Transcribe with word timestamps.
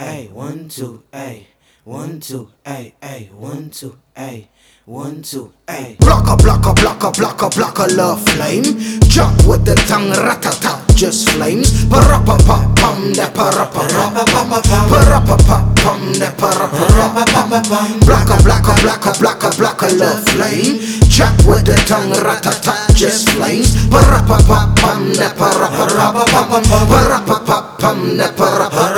A 0.00 0.28
one 0.32 0.68
two 0.68 1.02
A 1.12 1.44
one 1.82 2.20
two 2.20 2.48
A 2.64 2.94
A 3.02 3.28
one 3.34 3.68
two 3.70 3.96
A 4.16 4.48
one 4.84 5.22
two 5.22 5.52
A 5.68 5.96
Blocker, 5.98 6.36
blocker, 6.36 6.72
blocker, 6.74 7.10
blocker, 7.10 7.50
blocker, 7.50 7.88
love 7.96 8.22
flame. 8.30 8.62
Jump 9.10 9.42
with 9.44 9.64
the 9.64 9.74
tongue, 9.88 10.12
ratata, 10.12 10.86
just 10.94 11.28
flames. 11.30 11.84
Parappa, 11.86 12.38
pum, 12.76 13.12
da 13.12 13.26
parappa, 13.30 13.82
parappa, 14.86 15.36
pum, 15.82 16.12
da 16.12 16.30
parappa. 16.30 16.86
Blocker, 18.06 18.42
blocker, 18.44 18.76
blocker, 18.80 19.12
blocker, 19.18 19.50
blocker, 19.58 19.90
love 19.96 20.24
flame. 20.28 20.78
Jump 21.10 21.44
with 21.44 21.66
the 21.66 21.74
tongue, 21.90 22.12
ratata, 22.22 22.94
just 22.94 23.30
flames. 23.30 23.74
Parappa, 23.90 24.38
pum, 24.76 25.12
da 25.12 25.34
parappa, 25.34 25.88
parappa, 26.86 27.78
pum, 27.80 28.16
da 28.16 28.30
parappa. 28.30 28.97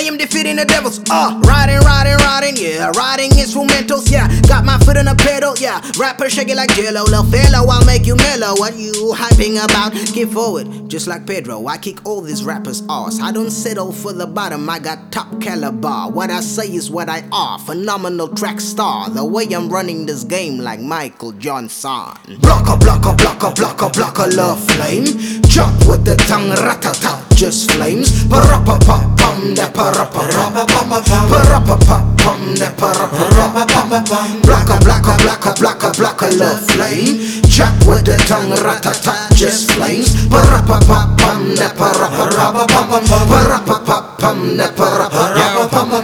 I 0.00 0.04
am 0.04 0.16
defeating 0.16 0.56
the 0.56 0.64
devils. 0.64 0.98
Uh, 1.10 1.38
riding, 1.44 1.78
riding, 1.80 2.16
riding, 2.24 2.56
yeah. 2.56 2.90
Riding 2.96 3.32
instrumentals, 3.32 4.10
yeah. 4.10 4.28
Got 4.48 4.64
my 4.64 4.78
foot 4.78 4.96
on 4.96 5.04
the 5.04 5.14
pedal, 5.14 5.54
yeah. 5.58 5.82
Rapper 5.98 6.30
shake 6.30 6.48
it 6.48 6.56
like 6.56 6.72
jello, 6.74 7.02
little 7.02 7.22
fellow. 7.24 7.68
I'll 7.68 7.84
make 7.84 8.06
you 8.06 8.16
mellow. 8.16 8.54
What 8.56 8.78
you 8.78 9.12
hyping 9.14 9.62
about? 9.62 9.92
Get 10.14 10.30
forward, 10.30 10.88
just 10.88 11.06
like 11.06 11.26
Pedro. 11.26 11.66
I 11.66 11.76
kick 11.76 12.06
all 12.06 12.22
these 12.22 12.42
rappers' 12.44 12.82
ass. 12.88 13.20
I 13.20 13.30
don't 13.30 13.50
settle 13.50 13.92
for 13.92 14.14
the 14.14 14.26
bottom. 14.26 14.70
I 14.70 14.78
got 14.78 15.12
top 15.12 15.38
caliber. 15.38 16.08
What 16.10 16.30
I 16.30 16.40
say 16.40 16.72
is 16.72 16.90
what 16.90 17.10
I 17.10 17.22
are. 17.30 17.58
Phenomenal 17.58 18.28
track 18.28 18.58
star. 18.58 19.10
The 19.10 19.22
way 19.22 19.48
I'm 19.52 19.68
running 19.68 20.06
this 20.06 20.24
game 20.24 20.60
like 20.60 20.80
Michael 20.80 21.32
Johnson. 21.32 22.14
Blocker, 22.40 22.78
blocker, 22.78 23.14
blocker, 23.16 23.52
blocker, 23.52 23.90
blocker, 23.90 24.28
love 24.28 24.64
flame. 24.70 25.04
Jump 25.42 25.76
with 25.86 26.06
the 26.06 26.16
tongue, 26.26 26.48
ratata, 26.52 27.19
just 27.40 27.70
flames. 27.72 28.24
Blocker, 28.24 28.60
blocker, 28.60 29.00
blocker, 35.24 35.54
blocker, 35.56 35.90
blocker, 35.96 36.30
love 36.36 36.60
flame. 36.68 37.40
Jump 37.48 37.80
with 37.88 38.04
the 38.04 38.16
tongue, 38.28 38.52
ratata, 38.60 39.34
just 39.34 39.72
flames. 39.72 40.12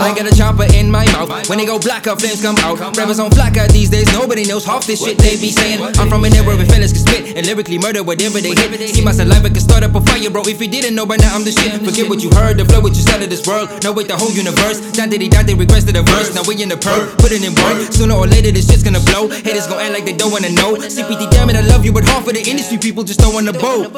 I 0.00 0.14
got 0.16 0.26
a 0.26 0.34
chopper 0.34 0.64
in 0.74 0.90
my 0.90 1.04
mouth. 1.12 1.48
When 1.50 1.58
they 1.58 1.66
go 1.66 1.78
blacker, 1.78 2.16
flames 2.16 2.40
come 2.40 2.56
out. 2.58 2.80
Rappers 2.96 3.20
on 3.20 3.30
flacker 3.30 3.70
these 3.70 3.90
days, 3.90 4.10
nobody 4.14 4.44
knows 4.44 4.64
half 4.64 4.86
this 4.86 5.04
shit 5.04 5.18
they 5.18 5.36
be 5.36 5.50
saying. 5.50 5.82
I'm 5.98 6.08
from 6.08 6.24
an 6.24 6.34
era 6.34 6.56
where 6.56 6.64
fellas 6.64 6.92
can 6.92 7.02
and 7.38 7.46
lyrically 7.46 7.78
murder 7.78 8.02
whatever 8.02 8.40
they 8.40 8.50
hit. 8.50 8.90
See 8.90 9.02
my 9.02 9.12
saliva 9.12 9.48
can 9.48 9.60
start 9.60 9.84
up 9.84 9.94
a 9.94 10.00
fire, 10.02 10.28
bro. 10.30 10.42
If 10.44 10.60
you 10.60 10.68
didn't 10.68 10.94
know 10.94 11.06
by 11.06 11.16
now, 11.16 11.34
I'm 11.34 11.44
the 11.44 11.52
shit. 11.52 11.80
Forget 11.82 12.08
what 12.08 12.22
you 12.22 12.30
heard, 12.30 12.58
the 12.58 12.64
flow 12.64 12.80
with 12.80 12.98
you 12.98 13.04
out 13.14 13.22
of 13.22 13.30
this 13.30 13.46
world. 13.46 13.68
No, 13.84 13.92
wait, 13.92 14.08
the 14.08 14.16
whole 14.16 14.30
universe. 14.30 14.80
Dante, 14.92 15.16
Dante 15.28 15.54
requested 15.54 15.96
a 15.96 16.02
verse. 16.02 16.34
Now 16.34 16.42
we 16.46 16.60
in 16.60 16.68
the 16.68 16.74
perp, 16.74 17.18
put 17.18 17.32
it 17.32 17.44
in 17.44 17.54
work. 17.54 17.92
Sooner 17.92 18.14
or 18.14 18.26
later, 18.26 18.50
this 18.50 18.68
shit's 18.68 18.82
gonna 18.82 19.00
blow. 19.00 19.28
Haters 19.28 19.66
gon' 19.68 19.80
act 19.80 19.94
like 19.94 20.04
they 20.04 20.16
don't 20.16 20.32
wanna 20.32 20.50
know. 20.50 20.74
CPT, 20.76 21.30
damn 21.30 21.48
it, 21.50 21.56
I 21.56 21.62
love 21.62 21.84
you, 21.84 21.92
but 21.92 22.04
half 22.04 22.26
of 22.26 22.34
the 22.34 22.42
industry 22.42 22.78
people 22.78 23.04
just 23.04 23.20
don't 23.20 23.34
wanna 23.34 23.52
boat. 23.52 23.94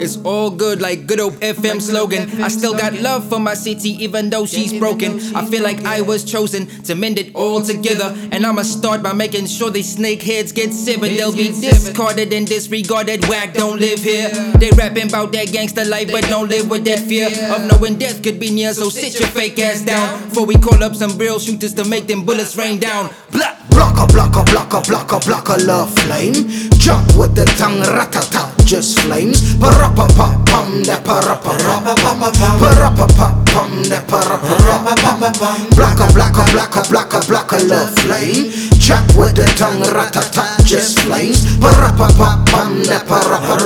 It's 0.00 0.16
all 0.22 0.50
good, 0.50 0.80
like 0.80 1.06
Good 1.06 1.18
Hope 1.18 1.34
FM 1.42 1.80
slogan. 1.82 2.42
I 2.42 2.48
still 2.48 2.74
got 2.74 2.94
love 2.94 3.28
for 3.28 3.40
my 3.40 3.54
city, 3.54 3.90
even 4.04 4.30
though 4.30 4.46
she's 4.46 4.72
broken. 4.72 5.18
I 5.34 5.44
feel 5.46 5.62
like 5.62 5.84
I 5.84 6.02
was 6.02 6.22
chosen 6.24 6.66
to 6.84 6.94
mend 6.94 7.18
it 7.18 7.34
all 7.34 7.60
together. 7.60 8.14
And 8.30 8.46
I'ma 8.46 8.62
start 8.62 9.02
by 9.02 9.12
making 9.12 9.46
sure 9.46 9.70
these 9.70 9.96
snakeheads 9.96 10.54
get 10.54 10.72
severed. 10.72 11.10
They'll 11.10 11.32
be 11.32 11.48
discarded 11.48 12.32
in 12.32 12.38
and 12.38 12.46
disregarded. 12.68 13.26
Whack 13.28 13.54
don't 13.54 13.80
live 13.80 14.00
here. 14.00 14.28
They 14.58 14.70
rapping 14.70 15.08
about 15.08 15.32
that 15.32 15.52
gangster 15.52 15.84
life, 15.84 16.10
but 16.12 16.24
don't 16.28 16.48
live 16.48 16.70
with 16.70 16.84
that 16.84 17.00
fear 17.00 17.26
of 17.26 17.64
knowing 17.64 17.98
death 17.98 18.22
could 18.22 18.38
be 18.38 18.50
near. 18.50 18.74
So 18.74 18.90
sit 18.90 19.18
your 19.18 19.28
fake 19.28 19.58
ass 19.58 19.82
down 19.82 20.28
before 20.28 20.46
we 20.46 20.54
call 20.56 20.82
up 20.84 20.94
some 20.94 21.16
real 21.18 21.38
shooters 21.38 21.74
to 21.74 21.84
make 21.84 22.06
them 22.06 22.24
bullets 22.24 22.56
rain 22.56 22.78
down. 22.78 23.10
Blah. 23.30 23.56
Blocker, 23.70 24.12
blocker, 24.12 24.42
blocker, 24.50 24.80
blocker, 24.88 25.20
blocker, 25.20 25.56
love 25.64 25.94
flame. 26.00 26.34
Jump 26.82 27.06
with 27.16 27.36
the 27.36 27.44
tongue, 27.56 27.78
ratata, 27.82 28.50
just 28.66 28.98
flames. 28.98 29.54
Parappa, 29.54 30.08
pum, 30.46 30.82
da 30.82 30.98
parappa, 30.98 31.54
parappa, 31.54 33.06
pum, 33.54 33.82
da 33.84 34.00
parappa. 34.02 34.58
Blocker, 35.76 36.12
blocker, 36.12 36.44
blocker, 36.50 36.82
blocker, 36.90 37.22
blocker, 37.28 37.64
love 37.68 37.94
flame. 38.00 38.50
Jump 38.82 39.06
with 39.14 39.36
the 39.36 39.46
tongue, 39.54 39.82
ratata, 39.94 40.57
just 40.68 41.00
flames. 41.00 41.56
Parappa, 41.56 42.08
pum, 42.44 42.82
da 42.84 43.00
parappa, 43.00 43.56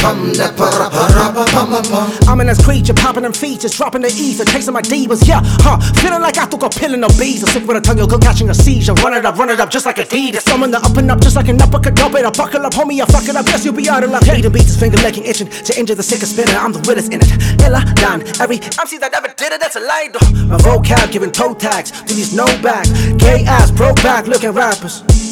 pum, 0.00 0.32
da 0.32 0.48
parappa. 0.52 1.37
I'm 1.68 2.40
in 2.40 2.46
this 2.46 2.64
creature, 2.64 2.94
popping 2.94 3.22
them 3.22 3.32
features, 3.32 3.76
dropping 3.76 4.02
the 4.02 4.08
ether, 4.08 4.44
chasing 4.44 4.72
my 4.72 4.80
divas, 4.80 5.26
yeah, 5.28 5.40
huh? 5.60 5.78
Feeling 6.00 6.22
like 6.22 6.38
I 6.38 6.46
took 6.46 6.62
a 6.62 6.70
pill 6.70 6.94
in 6.94 7.00
the 7.00 7.08
bees. 7.18 7.44
Sick 7.50 7.66
with 7.66 7.76
a 7.76 7.80
tongue, 7.80 7.98
you'll 7.98 8.06
go 8.06 8.18
catching 8.18 8.48
a 8.48 8.54
seizure. 8.54 8.94
Run 8.94 9.14
it 9.14 9.24
up, 9.24 9.36
run 9.36 9.50
it 9.50 9.60
up, 9.60 9.70
just 9.70 9.84
like 9.84 9.98
a 9.98 10.04
Adidas. 10.04 10.40
Summon 10.48 10.70
the 10.70 10.78
up 10.78 10.96
and 10.96 11.10
up, 11.10 11.20
just 11.20 11.36
like 11.36 11.48
an 11.48 11.60
uppercut. 11.60 11.94
Dope 11.94 12.14
it 12.14 12.24
up, 12.24 12.36
buckle 12.36 12.64
up, 12.64 12.72
homie, 12.72 13.02
I 13.02 13.06
fuck 13.06 13.28
it 13.28 13.36
up. 13.36 13.44
Guess 13.46 13.64
you'll 13.64 13.74
be 13.74 13.88
out 13.88 14.02
of 14.02 14.10
luck. 14.10 14.26
Eating 14.26 14.50
beats, 14.50 14.76
finger 14.76 14.96
licking, 14.98 15.24
itching 15.24 15.48
to 15.48 15.78
injure 15.78 15.94
the 15.94 16.02
sickest 16.02 16.32
spinner. 16.32 16.58
I'm 16.58 16.72
the 16.72 16.80
realest 16.80 17.12
in 17.12 17.20
it. 17.22 17.30
Illa, 17.62 17.84
done. 17.96 18.22
Every 18.40 18.56
MC 18.56 18.98
that 18.98 19.12
ever 19.14 19.28
did 19.28 19.52
it, 19.52 19.60
that's 19.60 19.76
a 19.76 19.80
lie, 19.80 20.08
though. 20.12 20.46
My 20.46 20.56
vocab 20.56 21.12
giving 21.12 21.32
toe 21.32 21.54
tags 21.54 21.90
to 21.90 22.14
these 22.14 22.34
no 22.34 22.46
back, 22.62 22.86
gay 23.18 23.44
ass, 23.44 23.70
broke 23.70 23.96
back 24.02 24.26
looking 24.26 24.52
rappers. 24.52 25.27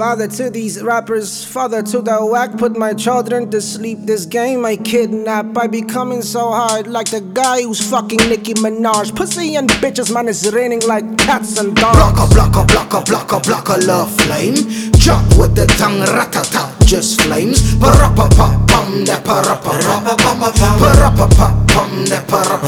Father 0.00 0.28
to 0.28 0.48
these 0.48 0.82
rappers, 0.82 1.44
father 1.44 1.82
to 1.82 2.00
the 2.00 2.24
whack. 2.24 2.56
Put 2.56 2.74
my 2.74 2.94
children 2.94 3.50
to 3.50 3.60
sleep. 3.60 3.98
This 4.00 4.24
game 4.24 4.64
I 4.64 4.76
kidnap 4.78 5.52
by 5.52 5.66
becoming 5.66 6.22
so 6.22 6.50
hard, 6.50 6.86
like 6.86 7.10
the 7.10 7.20
guy 7.20 7.60
who's 7.60 7.82
fucking 7.90 8.26
Nicki 8.30 8.54
Minaj. 8.54 9.14
Pussy 9.14 9.56
and 9.56 9.68
bitches, 9.68 10.10
man, 10.10 10.26
it's 10.26 10.50
raining 10.54 10.80
like 10.88 11.04
cats 11.18 11.58
and 11.58 11.76
dogs. 11.76 11.98
Blocker, 11.98 12.32
blocker, 12.32 12.64
blocker, 12.64 13.02
blocker, 13.04 13.40
blocker, 13.40 13.76
love 13.86 14.10
flame. 14.22 14.54
Jump 14.96 15.36
with 15.36 15.54
the 15.54 15.66
tongue, 15.76 16.00
ratata, 16.00 16.69
just 16.90 17.20
flames. 17.22 17.62
Parappa, 17.78 18.26
pum, 18.66 19.04
da 19.04 19.14
parappa, 19.22 19.70
parappa, 19.70 21.30
pum, 21.70 22.04
da 22.04 22.20
parappa. 22.26 22.66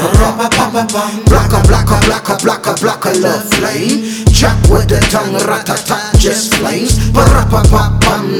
Blocker, 1.27 1.61
blocker, 1.67 1.99
blocker, 2.07 2.37
blocker, 2.41 2.75
blocker, 2.79 3.13
love 3.19 3.43
flame. 3.55 4.23
Jump 4.31 4.69
with 4.69 4.87
the 4.87 4.99
tongue, 5.11 5.35
ratata, 5.43 6.17
just 6.17 6.55
flames. 6.55 6.97
Parappa, 7.11 7.67
pum, 7.99 8.32